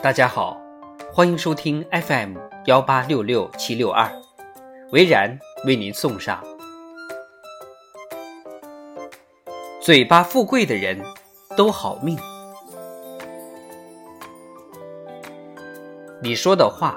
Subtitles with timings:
[0.00, 0.56] 大家好，
[1.12, 2.36] 欢迎收听 FM
[2.66, 4.08] 幺八六六七六二，
[4.92, 6.40] 维然为您送上：
[9.80, 10.96] 嘴巴富贵的人
[11.56, 12.16] 都好命。
[16.22, 16.96] 你说的话，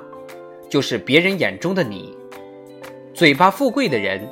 [0.69, 2.15] 就是别人眼中的你。
[3.15, 4.31] 嘴巴富贵的人，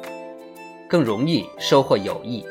[0.87, 2.45] 更容易收获友谊。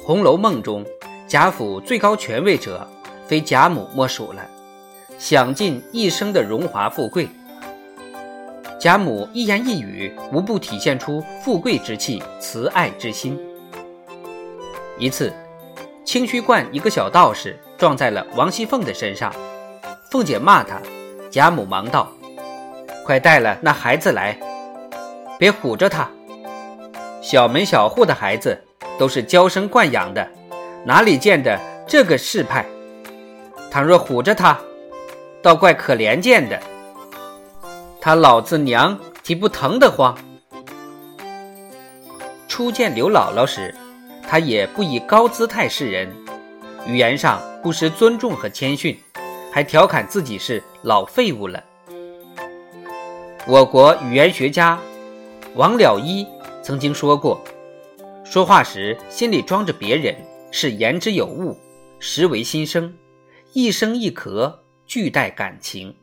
[0.04, 0.84] 《红楼梦》中，
[1.26, 2.86] 贾府最高权位者。
[3.26, 4.42] 非贾母莫属了，
[5.18, 7.28] 享尽一生的荣华富贵。
[8.78, 13.38] 贾母一言一语无不体现出富贵之气、慈爱之心。
[14.98, 15.32] 一次，
[16.04, 19.32] 清虚观一个小道士撞在了王熙凤的身上，
[20.10, 20.80] 凤姐骂他，
[21.30, 22.12] 贾母忙道
[23.06, 24.36] ：“快带了那孩子来，
[25.38, 26.10] 别唬着他。
[27.22, 28.58] 小门小户的孩子
[28.98, 30.28] 都是娇生惯养的，
[30.84, 32.66] 哪里见得这个世派？”
[33.72, 34.60] 倘若唬着他，
[35.40, 36.60] 倒怪可怜见的。
[38.02, 40.14] 他老子娘岂不疼得慌？
[42.46, 43.74] 初见刘姥姥时，
[44.28, 46.14] 他也不以高姿态示人，
[46.86, 48.94] 语言上不失尊重和谦逊，
[49.50, 51.64] 还调侃自己是老废物了。
[53.46, 54.78] 我国语言学家
[55.54, 56.26] 王了一
[56.62, 57.42] 曾经说过
[58.22, 60.14] ：“说话时心里装着别人，
[60.50, 61.56] 是言之有物，
[61.98, 62.92] 实为心声。”
[63.54, 65.94] 一声一咳，俱带感情。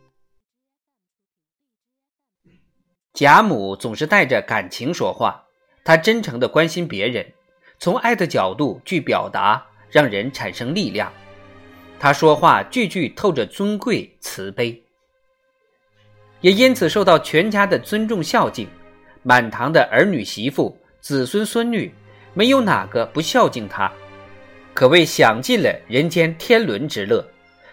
[3.11, 5.43] 贾母总是带着感情说话，
[5.83, 7.25] 她真诚的关心别人，
[7.79, 11.11] 从爱的角度去表达，让人产生力量。
[11.97, 14.79] 她说话句句透着尊贵慈悲，
[16.41, 18.69] 也因此受到全家的尊重孝敬。
[19.23, 21.91] 满堂的儿女媳妇、子孙孙女，
[22.35, 23.91] 没有哪个不孝敬她，
[24.75, 27.27] 可谓享尽了人间天伦之乐。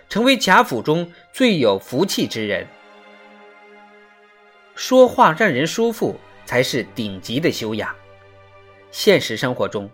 [0.09, 2.67] 成为贾府中最有福气之人，
[4.75, 7.95] 说话让人舒服才是顶级的修养。
[8.91, 9.91] 现实生活中，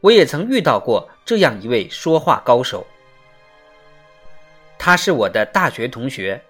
[0.00, 2.86] 我也曾遇到过这样一位说话高手。
[4.78, 6.40] 他是我的大学同学，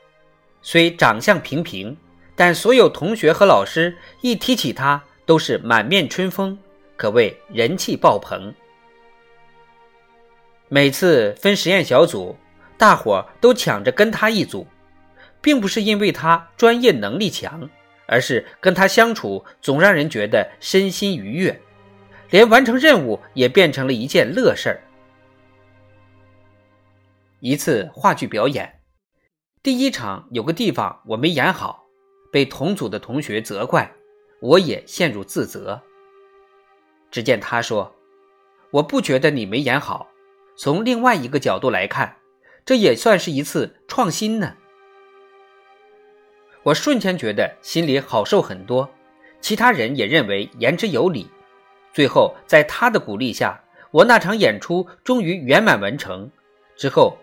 [0.60, 1.96] 虽长相平平，
[2.34, 6.56] 但所有同学和老师一提起他，都是满面春风，
[6.96, 8.54] 可谓人气爆棚。
[10.68, 12.36] 每次分实验小组。
[12.78, 14.66] 大伙都抢着跟他一组，
[15.40, 17.68] 并不是因为他专业能力强，
[18.06, 21.60] 而是跟他相处总让人觉得身心愉悦，
[22.30, 24.82] 连完成任务也变成了一件乐事儿。
[27.40, 28.80] 一次话剧表演，
[29.62, 31.84] 第一场有个地方我没演好，
[32.30, 33.90] 被同组的同学责怪，
[34.40, 35.80] 我也陷入自责。
[37.10, 37.94] 只见他说
[38.72, 40.08] ：“我不觉得你没演好，
[40.58, 42.16] 从另外一个角度来看。”
[42.66, 44.56] 这也算是一次创新呢。
[46.64, 48.90] 我瞬间觉得心里好受很多，
[49.40, 51.30] 其他人也认为言之有理。
[51.92, 53.62] 最后在他的鼓励下，
[53.92, 56.28] 我那场演出终于圆满完成。
[56.76, 57.16] 之后，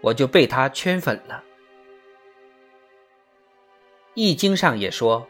[0.00, 1.36] 我就被他圈粉了。
[4.14, 5.28] 《易经》上也说：“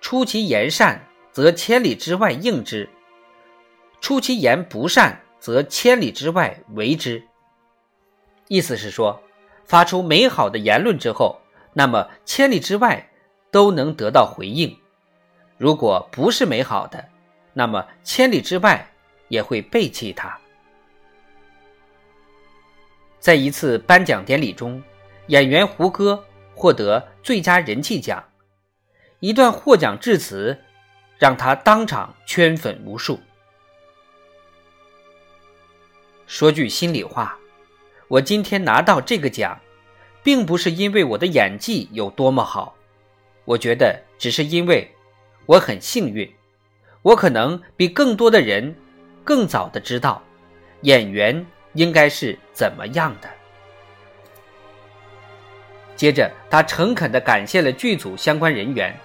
[0.00, 2.88] 出其言善，则千里之外应之；
[4.00, 7.22] 出其言不善，则千里之外为之。”
[8.48, 9.22] 意思是说，
[9.66, 11.38] 发出美好的言论之后，
[11.74, 13.10] 那么千里之外
[13.50, 14.74] 都能得到回应；
[15.58, 17.06] 如果不是美好的，
[17.52, 18.90] 那么千里之外
[19.28, 20.38] 也会背弃他。
[23.20, 24.82] 在一次颁奖典礼中，
[25.26, 28.24] 演员胡歌获得最佳人气奖，
[29.20, 30.58] 一段获奖致辞
[31.18, 33.20] 让他当场圈粉无数。
[36.26, 37.38] 说句心里话。
[38.08, 39.60] 我今天拿到这个奖，
[40.22, 42.74] 并不是因为我的演技有多么好，
[43.44, 44.90] 我觉得只是因为
[45.44, 46.26] 我很幸运，
[47.02, 48.74] 我可能比更多的人
[49.22, 50.22] 更早的知道
[50.82, 53.28] 演员应该是怎么样的。
[55.94, 58.98] 接着，他诚恳地感谢了剧组相关人员，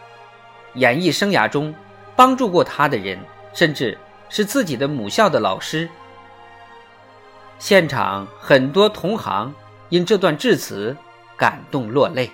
[0.75, 1.75] 演艺生涯中
[2.15, 3.19] 帮助过他的人，
[3.53, 3.97] 甚至
[4.29, 5.89] 是自己的母校的老师。
[7.63, 9.55] 现场很多同行
[9.87, 10.97] 因这段致辞
[11.37, 12.29] 感动落泪。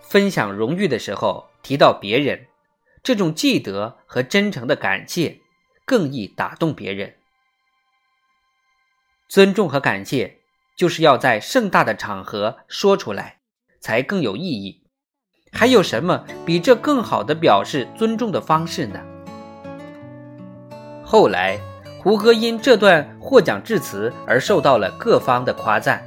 [0.00, 2.46] 分享荣誉的时候提到别人，
[3.02, 5.40] 这种记得和真诚的感谢
[5.84, 7.16] 更易打动别人。
[9.28, 10.38] 尊重和感谢
[10.74, 13.40] 就是要在盛大的场合说出来，
[13.78, 14.82] 才更有意义。
[15.52, 19.04] 还有什么比这更好的表示尊重的方式呢？
[21.04, 21.60] 后来。
[22.02, 26.02] 胡歌因这段获奖致辞而受到了各方的夸赞，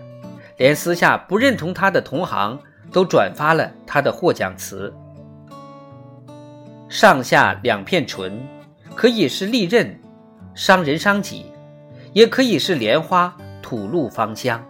[0.57, 2.59] 连私下不认同他的同行
[2.91, 4.93] 都转发了他的获奖词。
[6.89, 8.45] 上下两片唇，
[8.93, 9.97] 可以是利刃，
[10.53, 11.45] 伤人伤己；
[12.11, 14.61] 也可以是莲花，吐露芳香。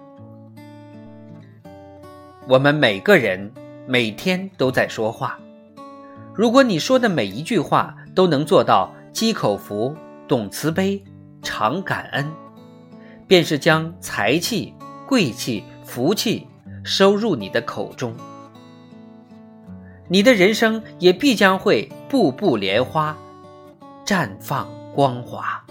[2.48, 3.52] 我们每个人
[3.88, 5.40] 每天都在说话，
[6.36, 9.96] 如果你说的每一句话都能做到积口福、
[10.28, 11.04] 懂慈悲。
[11.46, 12.30] 常感恩，
[13.28, 14.74] 便是将财气、
[15.08, 16.46] 贵气、福气
[16.84, 18.14] 收入你的口中，
[20.10, 23.16] 你的人生也必将会步步莲花，
[24.06, 25.64] 绽放光华。